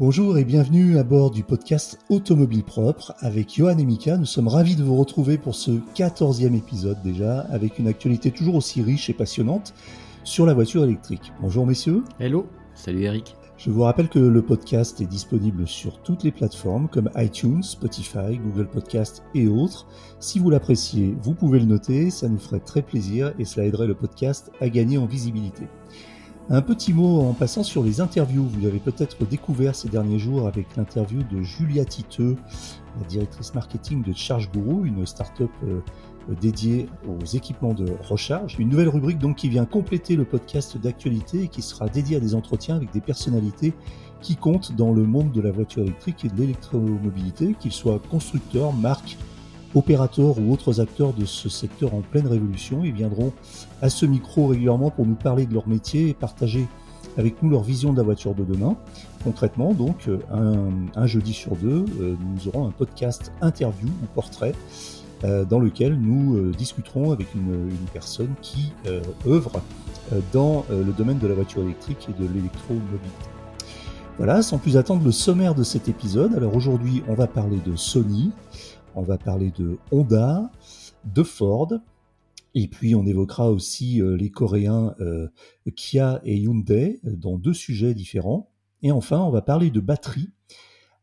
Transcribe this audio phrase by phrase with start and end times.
[0.00, 4.16] Bonjour et bienvenue à bord du podcast Automobile Propre avec Johan et Mika.
[4.16, 8.54] Nous sommes ravis de vous retrouver pour ce 14e épisode déjà avec une actualité toujours
[8.54, 9.74] aussi riche et passionnante
[10.24, 11.34] sur la voiture électrique.
[11.42, 12.02] Bonjour messieurs.
[12.18, 12.46] Hello.
[12.72, 13.36] Salut Eric.
[13.58, 18.38] Je vous rappelle que le podcast est disponible sur toutes les plateformes comme iTunes, Spotify,
[18.42, 19.86] Google Podcast et autres.
[20.18, 23.86] Si vous l'appréciez, vous pouvez le noter, ça nous ferait très plaisir et cela aiderait
[23.86, 25.68] le podcast à gagner en visibilité.
[26.52, 28.44] Un petit mot en passant sur les interviews.
[28.44, 32.36] Vous avez peut-être découvert ces derniers jours avec l'interview de Julia Titeux,
[33.00, 35.78] la directrice marketing de Charge Guru, une start-up euh,
[36.40, 38.56] dédiée aux équipements de recharge.
[38.58, 42.20] Une nouvelle rubrique donc qui vient compléter le podcast d'actualité et qui sera dédiée à
[42.20, 43.72] des entretiens avec des personnalités
[44.20, 48.72] qui comptent dans le monde de la voiture électrique et de l'électromobilité, qu'ils soient constructeurs,
[48.72, 49.18] marques,
[49.76, 52.82] opérateurs ou autres acteurs de ce secteur en pleine révolution.
[52.82, 53.32] Ils viendront
[53.82, 56.66] à ce micro régulièrement pour nous parler de leur métier et partager
[57.16, 58.76] avec nous leur vision de la voiture de demain.
[59.24, 64.54] Concrètement, donc, un, jeudi sur deux, euh, nous aurons un podcast interview ou portrait
[65.24, 68.72] euh, dans lequel nous euh, discuterons avec une personne qui
[69.26, 69.60] œuvre
[70.32, 73.06] dans le domaine de la voiture électrique et de l'électromobilité.
[74.16, 76.34] Voilà, sans plus attendre le sommaire de cet épisode.
[76.34, 78.32] Alors aujourd'hui, on va parler de Sony,
[78.94, 80.50] on va parler de Honda,
[81.04, 81.68] de Ford,
[82.54, 85.28] et puis on évoquera aussi euh, les Coréens euh,
[85.76, 88.50] Kia et Hyundai euh, dans deux sujets différents.
[88.82, 90.30] Et enfin, on va parler de batterie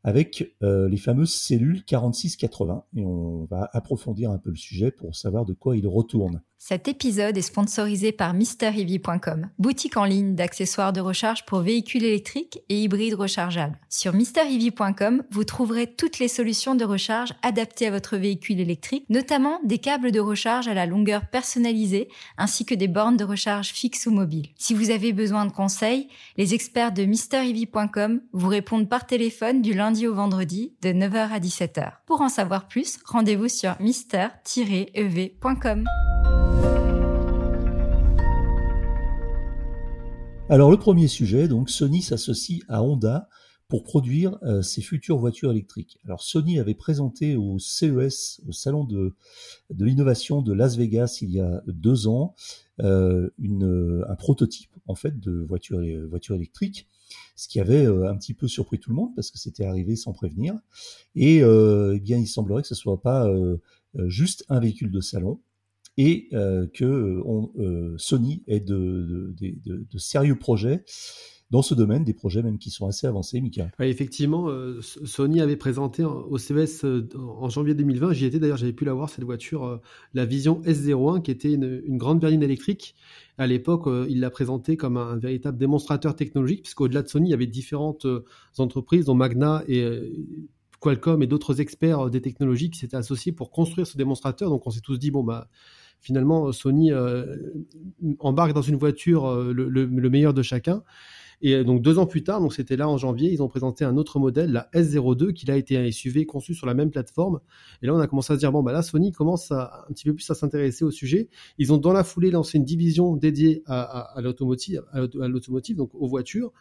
[0.03, 2.85] avec les fameuses cellules 4680.
[2.95, 6.41] Et on va approfondir un peu le sujet pour savoir de quoi il retourne.
[6.59, 12.59] Cet épisode est sponsorisé par MrEV.com, boutique en ligne d'accessoires de recharge pour véhicules électriques
[12.67, 13.77] et hybrides rechargeables.
[13.89, 19.59] Sur MrEV.com, vous trouverez toutes les solutions de recharge adaptées à votre véhicule électrique, notamment
[19.63, 24.07] des câbles de recharge à la longueur personnalisée ainsi que des bornes de recharge fixes
[24.07, 24.49] ou mobiles.
[24.57, 29.73] Si vous avez besoin de conseils, les experts de MrEV.com vous répondent par téléphone du
[29.73, 31.91] lundi au vendredi de 9h à 17h.
[32.07, 35.85] Pour en savoir plus, rendez-vous sur mister-ev.com.
[40.49, 43.27] Alors le premier sujet, donc Sony s'associe à Honda
[43.67, 45.99] pour produire euh, ses futures voitures électriques.
[46.05, 49.13] Alors Sony avait présenté au CES, au salon de,
[49.71, 52.33] de l'innovation de Las Vegas il y a deux ans,
[52.79, 56.87] euh, une, un prototype en fait de voiture, voiture électrique,
[57.35, 59.97] ce qui avait euh, un petit peu surpris tout le monde parce que c'était arrivé
[59.97, 60.55] sans prévenir.
[61.15, 63.29] Et eh bien il semblerait que ce soit pas
[64.05, 65.41] juste un véhicule de salon,
[65.97, 69.33] et euh, que euh, Sony ait de,
[69.97, 70.83] sérieux projets
[71.49, 73.71] dans ce domaine, des projets même qui sont assez avancés, Mika.
[73.79, 76.83] effectivement, euh, Sony avait présenté au CES
[77.15, 79.79] en janvier 2020, j'y étais d'ailleurs, j'avais pu la voir, cette voiture,
[80.13, 82.95] la Vision S01, qui était une, grande berline électrique.
[83.37, 87.33] À l'époque, il l'a présentée comme un, véritable démonstrateur technologique, puisqu'au-delà de Sony, il y
[87.33, 88.05] avait différentes
[88.57, 89.87] entreprises, dont Magna et
[90.81, 94.49] Qualcomm et d'autres experts des technologies qui s'étaient associés pour construire ce démonstrateur.
[94.49, 95.47] Donc on s'est tous dit, bon, bah
[95.99, 97.37] finalement Sony euh,
[98.19, 100.83] embarque dans une voiture euh, le, meilleur de chacun.
[101.41, 103.85] Et euh, donc deux ans plus tard, donc c'était là en janvier, ils ont présenté
[103.85, 107.39] un autre modèle, la S02, qui a été un SUV conçu sur la même plateforme.
[107.81, 109.93] Et là, on a commencé à se dire bon bah là, Sony commence à, un
[109.93, 111.29] petit peu plus à s'intéresser au sujet.
[111.57, 115.91] Ils ont dans la foulée lancé une division dédiée à, à l'automotive, à l'automotive, donc
[115.93, 116.51] aux voitures.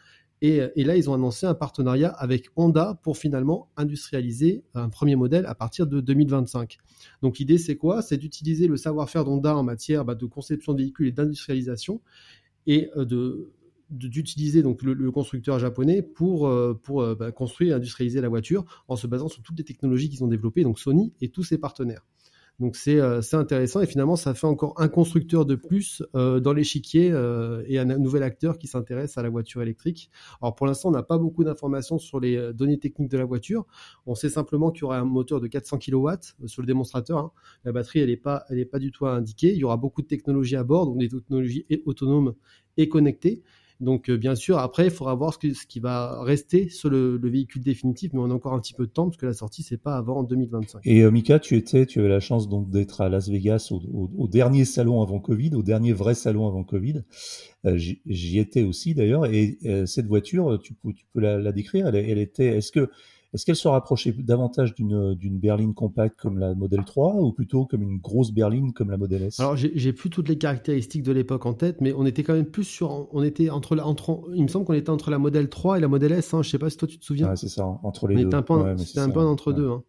[0.43, 5.17] Et, et, là, ils ont annoncé un partenariat avec Honda pour finalement industrialiser un premier
[5.17, 6.77] modèle à partir de 2025.
[7.23, 8.03] Donc l'idée, c'est quoi?
[8.03, 12.01] C'est d'utiliser le savoir-faire d'Honda en matière bah, de conception de véhicules et d'industrialisation
[12.67, 13.51] et euh,
[13.91, 18.97] d'utiliser le, constructeur japonais pour euh, pour euh, bah, construire et industrialiser la voiture en
[18.97, 22.05] se basant sur toutes les technologies qu'ils ont développées donc Sony et tous ses partenaires.
[22.59, 26.55] Donc euh, c'est intéressant et finalement ça fait encore un constructeur de plus euh, dans
[26.55, 30.11] l'échiquier euh, et un nouvel acteur qui s'intéresse à la voiture électrique.
[30.41, 33.67] Alors pour l'instant on n'a pas beaucoup d'informations sur les données techniques de la voiture.
[34.07, 36.09] On sait simplement qu'il y aura un moteur de 400 kW
[36.47, 37.19] sur le démonstrateur.
[37.19, 37.33] Hein.
[37.65, 39.53] La batterie elle n'est pas elle pas du tout indiquée.
[39.53, 42.35] Il y aura beaucoup de technologies à bord, donc des technologies autonomes
[42.79, 43.43] et connectées.
[43.81, 47.63] Donc euh, bien sûr, après, il faudra voir ce, qui va rester sur le, véhicule
[47.63, 49.77] définitif, mais on a encore un petit peu de temps parce que la sortie c'est
[49.77, 50.81] pas avant 2025.
[50.85, 54.29] Et euh, Mika, tu étais, tu avais la chance donc d'être à Las Vegas au,
[54.29, 57.03] dernier salon avant Covid, au dernier vrai salon avant Covid.
[57.67, 61.89] Euh, j'y étais aussi d'ailleurs, et cette voiture, tu peux, la, décrire.
[61.89, 62.91] Elle était, est-ce que
[63.35, 67.83] est-ce qu'elle se rapprochait davantage d'une berline compacte comme la Model 3 ou plutôt comme
[67.83, 69.41] une grosse berline comme la Model S?
[69.41, 72.47] Alors j'ai plus toutes les caractéristiques de l'époque en tête, mais on était quand même
[72.47, 75.79] plus sur, on était entre, entre il me semble qu'on était entre la Model 3
[75.79, 76.33] et la Model S.
[76.35, 77.29] Hein, je sais pas si toi tu te souviens.
[77.29, 78.31] Ouais, c'est ça, entre les deux.
[78.79, 79.69] C'était un peu entre deux.
[79.69, 79.83] Hein.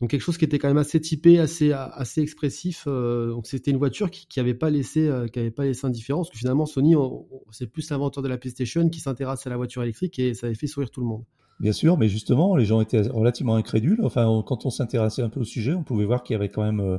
[0.00, 2.84] Donc quelque chose qui était quand même assez typé, assez assez expressif.
[2.86, 5.86] Euh, donc c'était une voiture qui, qui avait pas laissé euh, qui avait pas laissé
[5.86, 6.94] indifférent, parce que finalement Sony
[7.50, 10.56] c'est plus l'inventeur de la PlayStation qui s'intéresse à la voiture électrique et ça avait
[10.56, 11.24] fait sourire tout le monde.
[11.58, 14.00] Bien sûr, mais justement, les gens étaient relativement incrédules.
[14.02, 16.62] Enfin, quand on s'intéressait un peu au sujet, on pouvait voir qu'il y avait quand
[16.62, 16.98] même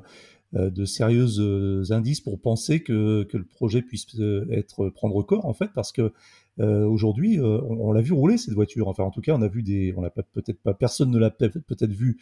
[0.56, 5.46] euh, de sérieux euh, indices pour penser que, le projet puisse euh, être prendre corps
[5.46, 6.14] en fait parce que
[6.58, 9.94] aujourd'hui on, l'a vu rouler cette voiture enfin en tout cas on a vu des
[9.96, 12.18] on l'a peut-être pas personne ne l'a peut-être vu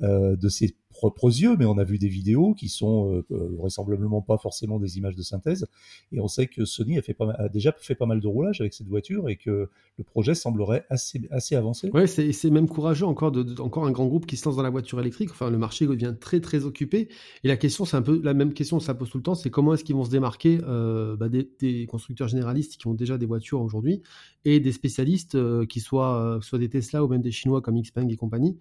[0.00, 0.48] de
[0.96, 4.78] propres yeux, mais on a vu des vidéos qui sont euh, euh, vraisemblablement pas forcément
[4.78, 5.66] des images de synthèse.
[6.12, 9.28] Et on sait que Sony a, déjà fait pas mal de roulage avec cette voiture
[9.28, 11.90] et que le projet semblerait assez, assez avancé.
[11.90, 14.70] Ouais, c'est même courageux encore, de, encore un grand groupe qui se lance dans la
[14.70, 15.30] voiture électrique.
[15.30, 17.08] Enfin, le marché devient très très occupé.
[17.44, 19.50] Et la question, c'est un peu la même question, ça pose tout le temps, c'est
[19.50, 23.26] comment est-ce qu'ils vont se démarquer euh, bah, des, constructeurs généralistes qui ont déjà des
[23.26, 24.02] voitures aujourd'hui
[24.44, 28.16] et des spécialistes qui soient, soit des Tesla ou même des Chinois comme Xpeng et
[28.16, 28.56] compagnie.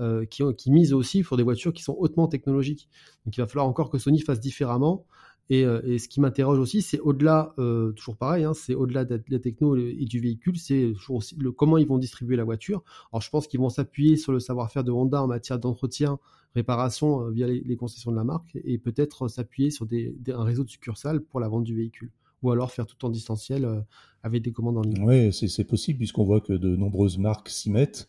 [0.00, 2.88] Euh, qui, misent aussi pour des voitures qui sont hautement technologiques.
[3.26, 5.04] Donc il va falloir encore que Sony fasse différemment.
[5.50, 9.22] Et, euh, ce qui m'interroge aussi, c'est au-delà, euh, toujours pareil, hein, c'est au-delà de
[9.28, 12.82] la techno et du véhicule, c'est toujours aussi comment ils vont distribuer la voiture.
[13.12, 16.18] Alors je pense qu'ils vont s'appuyer sur le savoir-faire de Honda en matière d'entretien,
[16.54, 19.86] réparation via les, concessions de la marque, et peut-être s'appuyer sur
[20.28, 22.10] un réseau de succursales pour la vente du véhicule
[22.42, 23.84] ou alors faire tout en distanciel
[24.22, 25.04] avec des commandes en ligne.
[25.04, 28.08] Oui, c'est possible puisqu'on voit que de nombreuses marques s'y mettent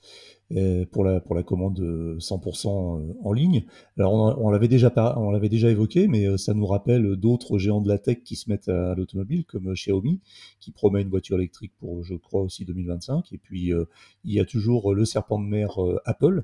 [0.92, 3.66] pour la pour la commande 100% euh, en ligne.
[3.98, 7.82] Alors on, l'avait déjà on l'avait déjà évoqué, mais euh, ça nous rappelle d'autres géants
[7.82, 10.20] de la tech qui se mettent à, l'automobile comme euh, Xiaomi,
[10.60, 13.32] qui promet une voiture électrique pour je crois aussi 2025.
[13.34, 13.72] Et puis
[14.24, 16.44] il y a toujours le serpent de mer Apple,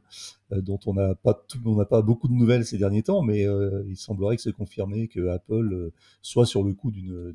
[0.52, 3.46] dont on n'a pas on n'a pas beaucoup de nouvelles ces derniers temps, mais
[3.88, 7.34] il semblerait que c'est confirmé que Apple soit sur le coup d'une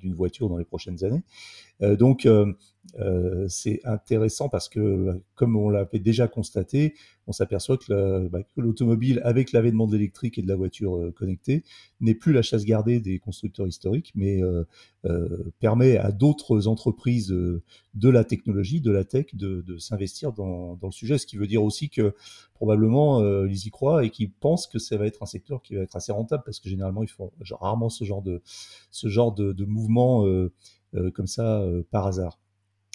[0.00, 1.22] d'une voiture dans les prochaines années.
[1.82, 2.52] Euh, donc euh,
[2.98, 6.94] euh, c'est intéressant parce que, comme on l'avait déjà constaté,
[7.26, 11.62] on s'aperçoit bah, que l'automobile, avec l'avènement de l'électrique et de la voiture connectée,
[12.00, 14.40] n'est plus la chasse gardée des constructeurs historiques, mais
[15.60, 21.18] permet à d'autres entreprises de la technologie, de la tech, de, s'investir dans, le sujet.
[21.18, 22.16] Ce qui veut dire aussi que
[22.54, 25.82] probablement ils y croient et qu'ils pensent que ça va être un secteur qui va
[25.82, 27.30] être assez rentable parce que généralement ils font
[27.60, 28.42] rarement ce genre de
[28.90, 30.52] ce genre de, mouvement euh,
[31.14, 32.38] comme ça euh, par hasard.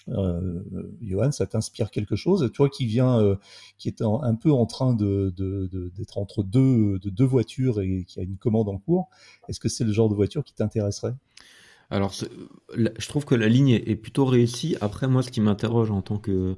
[0.10, 0.62] Euh,
[1.02, 2.52] Johan, ça t'inspire quelque chose?
[2.54, 3.38] Toi qui viens,
[3.78, 5.34] qui est un peu en train de,
[5.96, 9.10] d'être entre deux, de deux voitures et qui a une commande en cours,
[9.48, 11.16] est-ce que c'est le genre de voiture qui t'intéresserait?
[11.90, 12.14] Alors,
[12.76, 14.76] je trouve que la ligne est plutôt réussie.
[14.82, 16.56] Après, moi, ce qui m'interroge en tant que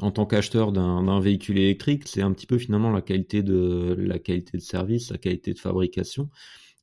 [0.00, 4.18] en tant qu'acheteur d'un véhicule électrique, c'est un petit peu finalement la qualité de la
[4.18, 6.30] qualité de service, la qualité de fabrication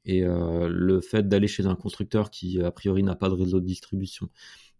[0.07, 3.59] et euh, le fait d'aller chez un constructeur qui a priori n'a pas de réseau
[3.59, 4.30] de distribution.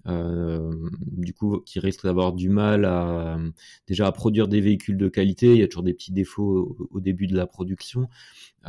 [0.08, 0.72] Euh,
[1.02, 3.38] du coup, qui risque d'avoir du mal à
[3.88, 5.52] déjà à produire des véhicules de qualité.
[5.52, 8.08] Il y a toujours des petits défauts au, début de la production.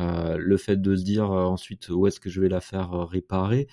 [0.01, 3.69] Euh, le fait de se dire ensuite où est-ce que je vais la faire réparer.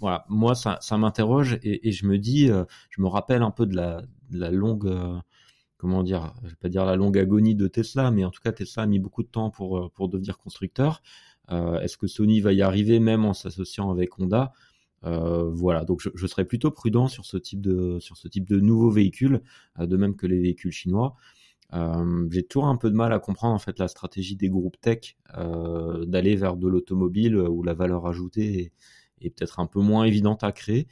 [0.00, 2.48] voilà, moi ça, m'interroge et, et, je me dis,
[2.90, 4.92] je me rappelle un peu de la, de la longue
[5.76, 8.52] comment dire, je vais pas dire la longue agonie de Tesla, mais en tout cas
[8.52, 11.02] Tesla a mis beaucoup de temps pour pour devenir constructeur.
[11.50, 14.52] Euh, est-ce que Sony va y arriver même en s'associant avec Honda?
[15.04, 18.58] Euh, voilà, donc je, serais plutôt prudent sur ce type de sur ce type de
[18.58, 19.42] nouveaux véhicules,
[19.78, 21.14] euh, de même que les véhicules chinois.
[22.30, 25.16] J'ai toujours un peu de mal à comprendre en fait la stratégie des groupes tech
[26.06, 28.72] d'aller vers de l'automobile où la valeur ajoutée
[29.20, 30.86] est, peut-être un peu moins évidente à créer.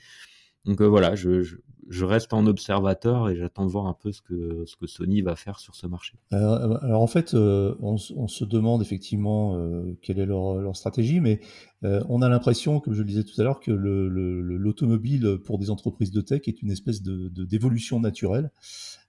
[0.65, 1.57] Donc voilà, je, je
[2.05, 5.75] reste en observateur et j'attends de voir un peu ce que, Sony va faire sur
[5.75, 6.15] ce marché.
[6.31, 11.41] Alors, en fait, euh, on, se demande effectivement euh, quelle est leur, stratégie, mais
[11.85, 15.59] euh, on a l'impression, comme je le disais tout à l'heure, que l'automobile le, pour
[15.59, 18.51] des entreprises de tech est une espèce d'évolution naturelle,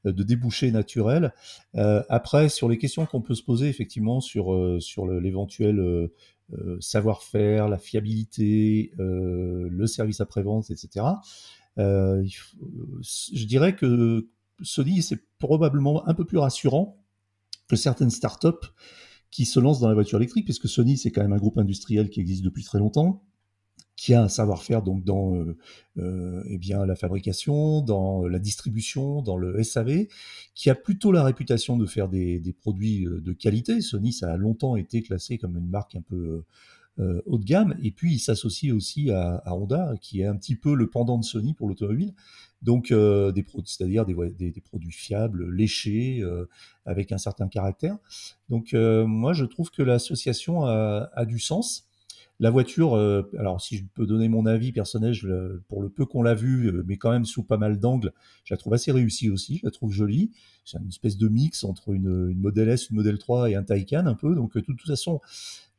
[0.05, 1.33] de débouché naturel.
[1.73, 6.09] après, sur les questions qu'on peut se poser effectivement sur, sur l'éventuel
[6.79, 11.05] savoir-faire, la fiabilité, le service après-vente, etc.
[11.79, 14.29] Euh, je dirais que
[14.61, 17.03] Sony, c'est probablement un peu plus rassurant
[17.67, 18.67] que certaines startups
[19.31, 22.09] qui se lancent dans la voiture électrique, puisque Sony, c'est quand même un groupe industriel
[22.09, 23.23] qui existe depuis très longtemps,
[23.95, 25.57] qui a un savoir-faire donc dans euh,
[25.97, 30.07] euh, eh bien la fabrication, dans la distribution, dans le SAV,
[30.53, 33.81] qui a plutôt la réputation de faire des, produits de qualité.
[33.81, 36.45] Sony, ça a longtemps été classé comme une marque un peu euh,
[36.97, 37.75] haut de gamme.
[37.81, 41.23] Et puis, il s'associe aussi à, Honda, qui est un petit peu le pendant de
[41.23, 42.13] Sony pour l'automobile.
[42.61, 46.47] Donc, euh, des c'est-à-dire des, produits fiables, léchés, euh,
[46.85, 47.97] avec un certain caractère.
[48.49, 51.87] Donc, moi, je trouve que l'association a, du sens.
[52.39, 52.95] La voiture,
[53.37, 55.13] alors si je peux donner mon avis personnel,
[55.67, 58.11] pour le peu qu'on l'a vu, mais quand même sous pas mal d'angles,
[58.43, 60.31] je la trouve assez réussie aussi, je la trouve jolie.
[60.65, 63.63] C'est une espèce de mix entre une, une Model S, une Model 3 et un
[63.63, 64.35] Taycan un peu.
[64.35, 65.21] Donc de toute façon,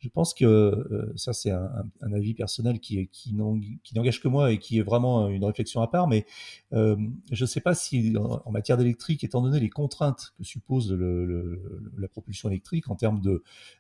[0.05, 4.79] Je pense que euh, ça, c'est un, avis personnel qui, n'engage que moi et qui
[4.79, 6.27] est vraiment une réflexion à part, mais
[6.75, 6.95] euh,
[7.33, 12.09] je ne sais pas si en, matière d'électrique, étant donné les contraintes que suppose la
[12.09, 13.23] propulsion électrique en termes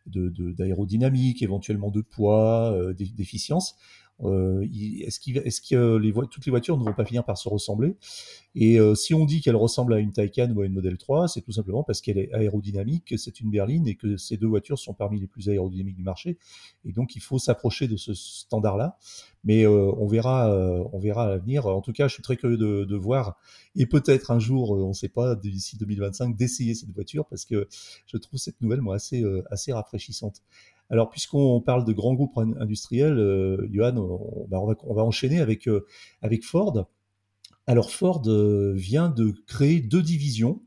[0.06, 3.76] d'aérodynamique, éventuellement de poids, euh, d'efficience,
[4.23, 7.97] euh, est-ce est que les toutes les voitures ne vont pas finir par se ressembler?
[8.54, 11.26] Et euh, si on dit qu'elle ressemble à une Taycan ou à une Model 3,
[11.26, 14.47] c'est tout simplement parce qu'elle est aérodynamique, que c'est une berline et que ces deux
[14.47, 16.38] voitures sont parmi les plus aérodynamiques du marché.
[16.85, 18.97] Et donc il faut s'approcher de ce standard-là.
[19.42, 20.49] Mais euh, on verra,
[20.92, 21.66] on verra à l'avenir.
[21.66, 23.37] En tout cas, je suis très curieux de, de voir
[23.76, 27.68] et peut-être un jour, on ne sait pas, d'ici 2025, d'essayer cette voiture parce que
[28.06, 30.40] je trouve cette nouvelle moi assez assez rafraîchissante.
[30.94, 35.84] Alors, puisqu'on parle de grands groupes industriels, euh, Johan, on, va, enchaîner avec, euh,
[36.40, 36.86] Ford.
[37.66, 40.62] Alors, Ford euh, vient de créer deux divisions,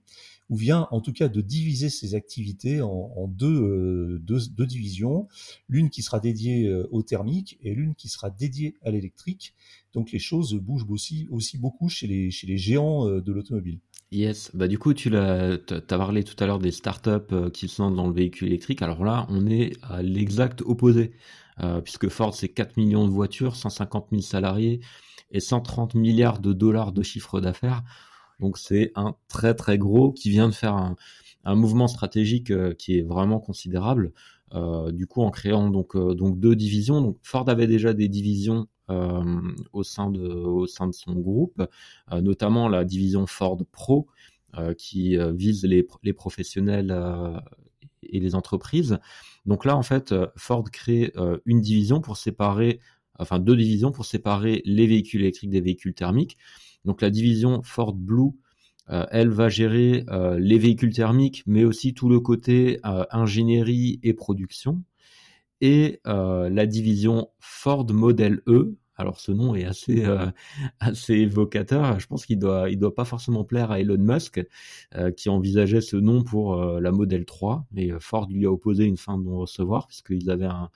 [0.49, 4.19] ou vient en tout cas de diviser ses activités en, deux,
[4.67, 5.29] divisions,
[5.69, 9.55] l'une qui sera dédiée au thermique et l'une qui sera dédiée à l'électrique.
[9.93, 13.79] Donc les choses bougent aussi, beaucoup chez les géants de l'automobile.
[14.11, 17.67] Yes, bah du coup tu l'as, as parlé tout à l'heure des startups euh, qui
[17.67, 18.81] sont dans le véhicule électrique.
[18.81, 21.11] Alors là, on est à l'exact opposé,
[21.59, 24.79] euh, puisque Ford c'est 4 millions de voitures, 150 000 salariés
[25.31, 27.83] et 130 milliards de dollars de chiffre d'affaires.
[28.39, 30.95] Donc c'est un très très gros qui vient de faire un,
[31.55, 34.13] mouvement stratégique euh, qui est vraiment considérable.
[34.93, 37.01] du coup, en créant donc donc deux divisions.
[37.01, 41.61] Donc Ford avait déjà des divisions au, sein de, au sein de son groupe,
[42.11, 44.07] euh, notamment la division Ford Pro
[44.57, 46.95] euh, qui vise les, les professionnels
[48.03, 48.99] et les entreprises.
[49.45, 51.13] Donc là, en fait, Ford crée
[51.45, 52.79] une division pour séparer,
[53.19, 56.37] enfin deux divisions pour séparer les véhicules électriques des véhicules thermiques.
[56.85, 58.31] Donc la division Ford Blue,
[58.87, 60.05] elle va gérer
[60.37, 64.81] les véhicules thermiques, mais aussi tout le côté ingénierie et production
[65.61, 68.75] et euh, la division Ford Model E.
[68.95, 70.25] Alors ce nom est assez euh,
[70.79, 71.99] assez évocateur.
[71.99, 74.43] Je pense qu'il doit il doit pas forcément plaire à Elon Musk
[74.95, 78.97] euh, qui envisageait ce nom pour la Model 3, mais Ford lui a opposé une
[78.97, 80.69] fin de non recevoir puisqu'ils avaient un,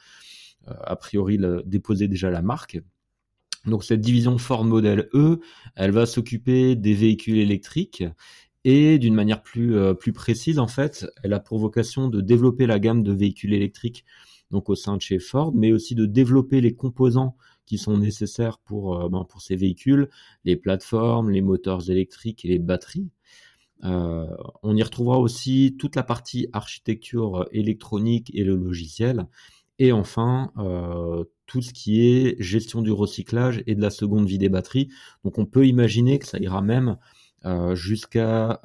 [0.65, 2.79] a priori déposé déjà la marque.
[3.65, 5.39] Donc cette division Ford Model E,
[5.75, 8.03] elle va s'occuper des véhicules électriques
[8.63, 12.79] et d'une manière plus plus précise en fait, elle a pour vocation de développer la
[12.79, 14.05] gamme de véhicules électriques
[14.51, 18.57] donc au sein de chez Ford, mais aussi de développer les composants qui sont nécessaires
[18.59, 20.09] pour, euh, ben, ces véhicules,
[20.43, 23.09] les plateformes, les moteurs électriques et les batteries.
[23.83, 24.27] Euh,
[24.61, 29.25] on y retrouvera aussi toute la partie architecture électronique et le logiciel.
[29.79, 34.37] Et enfin, euh, tout ce qui est gestion du recyclage et de la seconde vie
[34.37, 34.89] des batteries.
[35.23, 36.97] Donc on peut imaginer que ça ira même
[37.73, 38.61] jusqu'à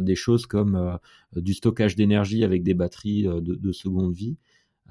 [0.00, 0.98] des choses comme
[1.34, 4.36] du stockage d'énergie avec des batteries de, seconde vie.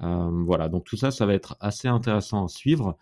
[0.02, 2.96] Euh, voilà, donc tout ça, ça va être assez intéressant à suivre.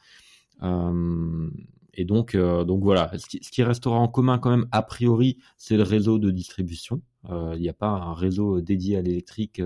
[0.62, 1.50] Euh,
[1.94, 5.76] et donc, euh, donc voilà, ce qui, restera en commun quand même a priori, c'est
[5.76, 7.02] le réseau de distribution.
[7.30, 9.60] Il n'y a pas un réseau dédié à l'électrique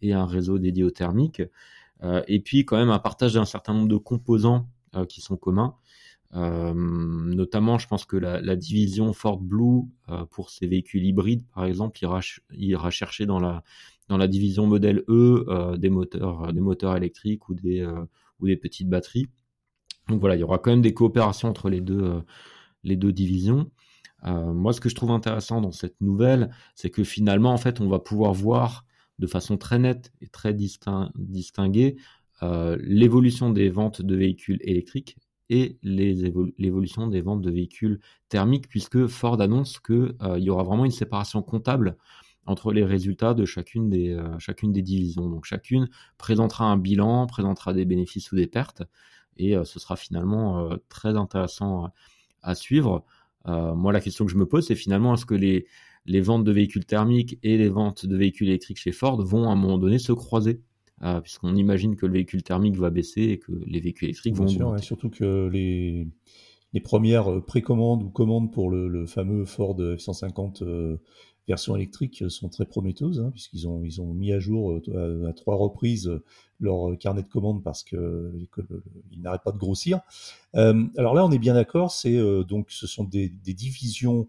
[0.00, 1.42] et un réseau dédié au thermique.
[2.02, 4.68] et puis quand même un partage d'un certain nombre de composants
[5.08, 5.76] qui sont communs.
[6.32, 9.82] notamment, je pense que la, division Ford Blue
[10.30, 12.20] pour ces véhicules hybrides, par exemple, ira,
[12.50, 13.62] ira chercher dans la
[14.08, 18.04] dans la division modèle E euh, des moteurs, euh, des moteurs électriques ou des, euh,
[18.40, 19.28] ou des petites batteries.
[20.08, 22.22] Donc voilà, il y aura quand même des coopérations entre les deux,
[22.82, 23.70] les deux divisions.
[24.24, 27.88] moi, ce que je trouve intéressant dans cette nouvelle, c'est que finalement, en fait, on
[27.90, 28.86] va pouvoir voir
[29.18, 31.96] de façon très nette et très distinguée
[32.40, 35.18] l'évolution des ventes de véhicules électriques
[35.50, 38.00] et l'évolution des ventes de véhicules
[38.30, 41.98] thermiques, puisque Ford annonce qu'il y aura vraiment une séparation comptable
[42.48, 45.28] entre les résultats de chacune des, euh, chacune des divisions.
[45.28, 48.82] Donc chacune présentera un bilan, présentera des bénéfices ou des pertes,
[49.36, 51.90] et euh, ce sera finalement euh, très intéressant
[52.42, 53.04] à suivre.
[53.46, 55.66] moi, la question que je me pose, c'est finalement est-ce que les,
[56.06, 59.52] les ventes de véhicules thermiques et les ventes de véhicules électriques chez Ford vont à
[59.52, 60.62] un moment donné se croiser?
[61.22, 64.78] Puisqu'on imagine que le véhicule thermique va baisser et que les véhicules électriques vont sûr,
[64.80, 66.08] surtout que les,
[66.72, 70.98] les premières précommandes ou commandes pour le, le fameux Ford F-150
[71.48, 76.10] versions électriques sont très prometteuses, hein, puisqu'ils ont, mis à jour euh, à, trois reprises
[76.60, 78.48] leur carnet de commandes parce qu'ils
[79.16, 80.00] n'arrêtent pas de grossir.
[80.54, 84.28] Euh, alors là, on est bien d'accord, c'est euh, donc ce sont des, divisions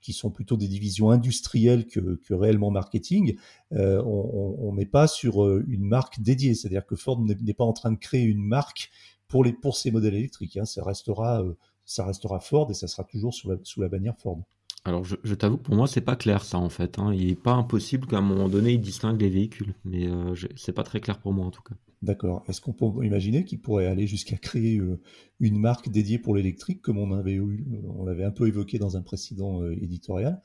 [0.00, 3.36] qui sont plutôt des divisions industrielles que, réellement marketing.
[3.70, 7.98] on n'est pas sur une marque dédiée, c'est-à-dire que Ford n'est pas en train de
[7.98, 8.90] créer une marque
[9.28, 10.56] pour, les, pour ces modèles électriques.
[10.58, 10.66] Hein.
[10.66, 14.42] Ça restera Ford et ça sera toujours sous la bannière Ford.
[14.84, 16.98] Alors je, t'avoue que pour moi c'est pas clair ça en fait.
[16.98, 17.14] Hein.
[17.14, 20.72] Il est pas impossible qu'à un moment donné ils distinguent les véhicules, mais euh, c'est
[20.72, 21.76] pas très clair pour moi en tout cas.
[22.02, 22.42] D'accord.
[22.48, 25.00] Est-ce qu'on peut imaginer qu'il pourrait aller jusqu'à créer euh,
[25.38, 27.64] une marque dédiée pour l'électrique, comme on avait eu,
[27.96, 30.42] on l'avait un peu évoqué dans un précédent euh, éditorial?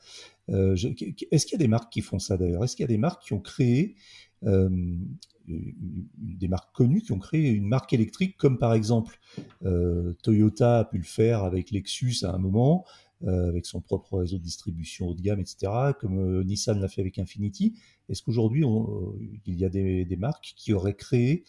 [0.48, 2.62] Est-ce qu'il y a des marques qui font ça d'ailleurs?
[2.62, 3.96] Est-ce qu'il y a des marques qui ont créé
[4.40, 9.18] des marques connues qui ont créé une marque électrique, comme par exemple
[10.22, 14.38] Toyota a pu le faire avec Lexus à un moment, euh, avec son propre réseau
[14.38, 17.74] de distribution haut de gamme, etc., comme euh, Nissan l'a fait avec Infinity.
[18.08, 18.68] Est-ce qu'aujourd'hui, euh,
[19.46, 21.44] il y a des, marques qui auraient créé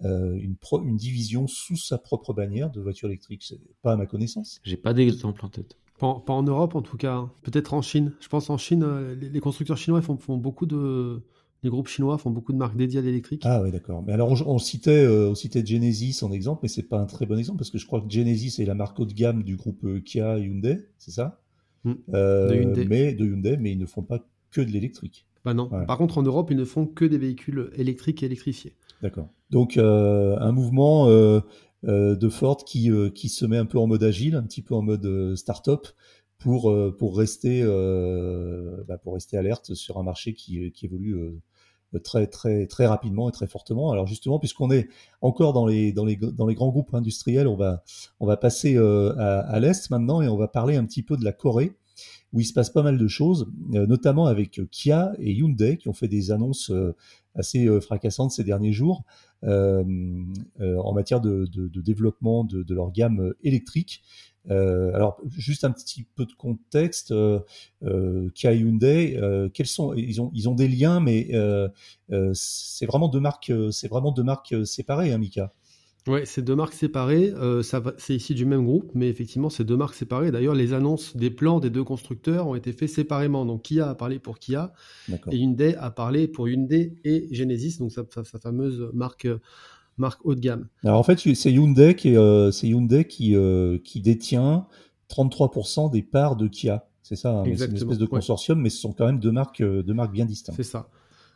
[0.00, 3.54] une, une, division sous sa propre bannière de voitures électriques?
[3.82, 4.60] Pas à ma connaissance.
[4.62, 5.76] J'ai pas d'exemple en tête.
[5.98, 7.32] Pas, en Europe en tout cas, hein.
[7.42, 8.12] peut-être en Chine.
[8.20, 11.22] Je pense en Chine, les, constructeurs chinois font, font beaucoup de,
[11.64, 13.42] les groupes chinois font beaucoup de marques dédiées à l'électrique.
[13.44, 14.04] Ah oui, d'accord.
[14.06, 17.24] Mais alors, on, citait, euh, on citait Genesis en exemple, mais c'est pas un très
[17.24, 19.56] bon exemple parce que je crois que Genesis est la marque haut de gamme du
[19.56, 21.40] groupe euh, Kia Hyundai, c'est ça?
[21.84, 21.94] Hmm.
[22.12, 22.84] euh, de Hyundai.
[22.84, 25.26] Mais de Hyundai, mais ils ne font pas que de l'électrique.
[25.44, 25.68] Bah non.
[25.86, 28.74] Par contre, en Europe, ils ne font que des véhicules électriques et électrifiés.
[29.02, 29.28] D'accord.
[29.50, 34.42] Donc, un mouvement de Ford qui, qui se met un peu en mode agile, un
[34.42, 35.88] petit peu en mode start-up
[36.38, 37.62] pour, pour, rester,
[38.88, 41.14] bah, pour rester alerte sur un marché qui, qui évolue
[42.02, 43.90] très très très rapidement et très fortement.
[43.92, 44.88] Alors justement, puisqu'on est
[45.20, 47.82] encore dans les dans les dans les grands groupes industriels, on va
[48.20, 51.24] on va passer euh, à, l'est maintenant et on va parler un petit peu de
[51.24, 51.76] la Corée
[52.32, 55.88] où il se passe pas mal de choses, euh, notamment avec Kia et Hyundai qui
[55.88, 56.96] ont fait des annonces euh,
[57.36, 59.02] assez fracassantes ces derniers jours
[59.42, 61.46] en matière de,
[61.80, 64.02] développement de, leur gamme électrique.
[64.50, 67.40] Euh, alors, juste un petit peu de contexte, euh,
[67.84, 71.30] euh, Kia Hyundai, euh, quels sont ils ont ils ont des liens, mais
[72.34, 75.52] c'est vraiment deux marques, c'est vraiment deux marques séparées, hein, Mika.
[76.06, 77.32] Ouais, c'est deux marques séparées.
[77.62, 80.30] ça c'est ici du même groupe, mais effectivement, c'est deux marques séparées.
[80.30, 83.46] D'ailleurs, les annonces des plans des deux constructeurs ont été faits séparément.
[83.46, 84.74] Donc, Kia a parlé pour Kia
[85.08, 89.26] et Hyundai a parlé pour Hyundai et Genesis, donc sa, sa fameuse marque
[89.98, 90.68] marque haut de gamme.
[90.84, 94.66] Alors en fait, c'est Hyundai qui, euh, Hyundai qui, euh, qui détient
[95.08, 96.86] 33% des parts de Kia.
[97.02, 99.60] C'est ça, hein, c'est une espèce de consortium, mais ce sont quand même deux marques,
[99.60, 100.56] euh, deux marques bien distinctes.
[100.56, 100.88] C'est ça,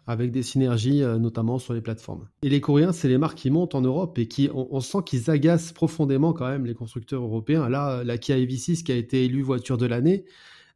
[0.06, 2.26] avec des synergies notamment sur les plateformes.
[2.42, 5.30] Et les Coréens, c'est les marques qui montent en Europe et qui, on, sent qu'ils
[5.30, 7.68] agacent profondément quand même les constructeurs européens.
[7.68, 10.24] Là, la Kia EV6 qui a été élue voiture de l'année,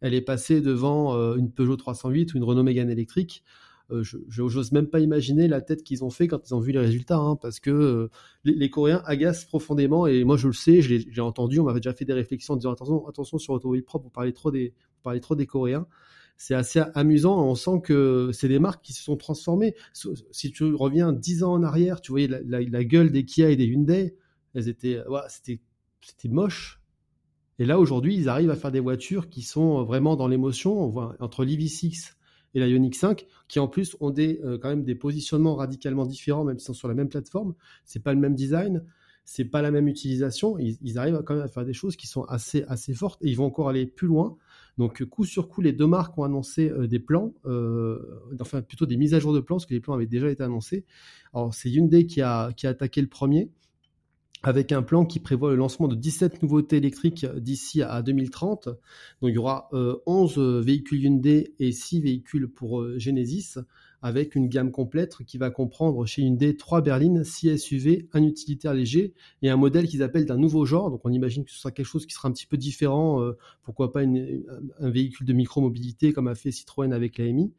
[0.02, 3.42] elle est passée devant une Peugeot 308 ou une Renault Mégane électrique.
[3.90, 6.72] Euh, je n'ose même pas imaginer la tête qu'ils ont fait quand ils ont vu
[6.72, 8.10] les résultats, hein, parce que euh,
[8.44, 12.04] les, Coréens agacent profondément, et moi je le sais, j'ai entendu, on m'avait déjà fait
[12.04, 15.86] des réflexions en disant attention, attention sur Automobile Propre, vous parlez trop des, Coréens.
[16.38, 19.74] C'est assez amusant, on sent que c'est des marques qui se sont transformées.
[20.32, 23.66] Si tu reviens dix ans en arrière, tu voyais la, gueule des Kia et des
[23.66, 24.16] Hyundai,
[24.54, 25.60] elles étaient, c'était,
[26.28, 26.80] moche.
[27.58, 30.92] Et là aujourd'hui, ils arrivent à faire des voitures qui sont vraiment dans l'émotion.
[31.20, 32.14] Entre l'EV6
[32.54, 36.06] et la Ioniq 5, qui en plus ont des, euh, quand même des positionnements radicalement
[36.06, 37.54] différents, même s'ils sont sur la même plateforme.
[37.84, 38.84] C'est pas le même design,
[39.24, 40.58] c'est pas la même utilisation.
[40.58, 43.36] Ils, arrivent quand même à faire des choses qui sont assez, assez fortes et ils
[43.36, 44.36] vont encore aller plus loin.
[44.78, 47.98] Donc, coup sur coup, les deux marques ont annoncé euh, des plans, euh,
[48.40, 50.42] enfin plutôt des mises à jour de plans, parce que les plans avaient déjà été
[50.42, 50.84] annoncés.
[51.34, 53.50] Alors, c'est Hyundai qui a, qui a attaqué le premier
[54.42, 58.66] avec un plan qui prévoit le lancement de 17 nouveautés électriques d'ici à 2030.
[58.66, 58.76] Donc
[59.22, 63.54] il y aura 11 euh, véhicules Hyundai et 6 véhicules pour euh, Genesis,
[64.02, 68.74] avec une gamme complète qui va comprendre chez Hyundai 3 berlines, 6 SUV, un utilitaire
[68.74, 70.90] léger et un modèle qu'ils appellent d'un nouveau genre.
[70.90, 73.38] Donc on imagine que ce sera quelque chose qui sera un petit peu différent, euh,
[73.62, 77.52] pourquoi pas un véhicule de micro-mobilité comme a fait Citroën avec la MI.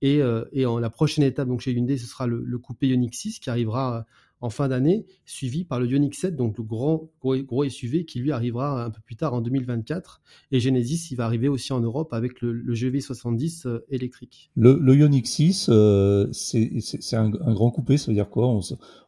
[0.00, 3.40] Et, en la prochaine étape, donc chez Hyundai, ce sera le, le coupé Ioniq 6
[3.40, 4.06] qui arrivera
[4.40, 8.30] en fin d'année, suivi par le Ioniq 7, donc le grand gros, SUV qui lui
[8.30, 10.22] arrivera un peu plus tard en 2024.
[10.52, 14.50] Et Genesis, il va arriver aussi en Europe avec le, GV70 euh, électrique.
[14.54, 18.46] Le, le Ioniq 6, euh, c'est un, grand coupé, ça veut dire quoi?
[18.46, 18.60] On,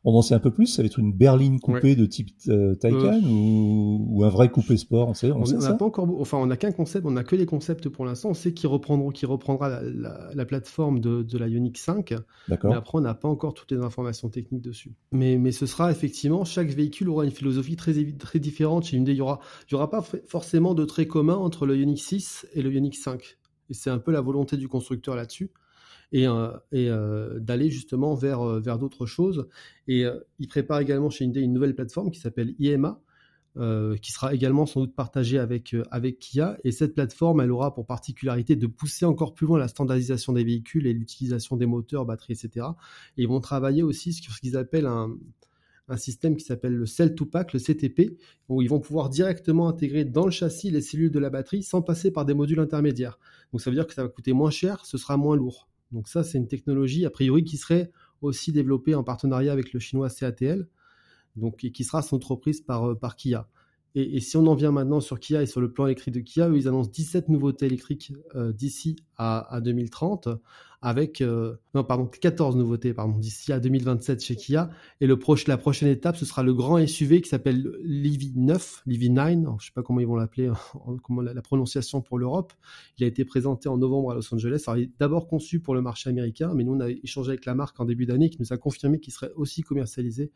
[0.05, 2.75] on, en sait un peu plus Ça va être une berline coupée de type euh,
[2.75, 6.57] Taycan ou, un vrai coupé sport On sait, on, n'a pas encore, enfin, on n'a
[6.57, 8.31] qu'un concept, on n'a que les concepts pour l'instant.
[8.31, 12.14] On sait qu'il reprendra, qui reprendra la, plateforme de, de la Ioniq 5.
[12.49, 14.95] Mais après, on n'a pas encore toutes les informations techniques dessus
[15.39, 18.85] mais, ce sera effectivement, chaque véhicule aura une philosophie très, très différente.
[18.85, 19.41] Chez Hyundai, il n'y aura,
[19.73, 23.39] aura pas forcément de traits communs entre le Ioniq 6 et le Ioniq 5.
[23.69, 25.51] Et c'est un peu la volonté du constructeur là-dessus.
[26.13, 29.47] Et, euh, euh, d'aller justement vers, euh, vers d'autres choses.
[29.87, 30.05] Et
[30.39, 33.01] il prépare également chez Hyundai une nouvelle plateforme qui s'appelle IMA,
[33.57, 36.57] qui sera également sans doute partagée avec, avec Kia.
[36.65, 40.45] Et cette plateforme, elle aura pour particularité de pousser encore plus loin la standardisation des
[40.45, 42.67] véhicules et l'utilisation des moteurs, batteries, etc.
[43.17, 45.11] Et ils vont travailler aussi sur ce qu'ils appellent un,
[45.91, 48.17] un système qui s'appelle le Cell to Pack, le CTP,
[48.49, 51.83] où ils vont pouvoir directement intégrer dans le châssis les cellules de la batterie sans
[51.83, 53.19] passer par des modules intermédiaires.
[53.53, 55.69] Donc ça veut dire que ça va coûter moins cher, ce sera moins lourd.
[55.91, 57.91] Donc ça, c'est une technologie a priori qui serait
[58.23, 60.69] aussi développée en partenariat avec le chinois CATL,
[61.37, 63.49] donc qui sera entreprise par, par Kia.
[63.97, 66.49] Et, si on en vient maintenant sur Kia et sur le plan électrique de Kia,
[66.55, 70.29] ils annoncent 17 nouveautés électriques euh, d'ici à, 2030,
[70.81, 74.71] avec euh, non pardon 14 nouveautés pardon d'ici à 2027 chez Kia.
[75.01, 79.35] Et la prochaine étape, ce sera le grand SUV qui s'appelle l'EV 9, l'EV 9.
[79.35, 80.53] je ne sais pas comment ils vont l'appeler,
[81.03, 82.53] comment la, prononciation pour l'Europe.
[82.97, 84.64] Il a été présenté en novembre à Los Angeles.
[84.77, 87.57] il est d'abord conçu pour le marché américain, mais nous on a échangé avec la
[87.57, 90.31] marque en début d'année qui nous a confirmé qu'il serait aussi commercialisé